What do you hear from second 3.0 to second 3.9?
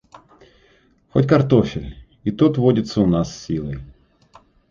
у нас силой.